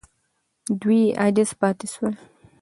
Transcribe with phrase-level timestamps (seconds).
[0.79, 2.13] دوی عاجز پاتې سول.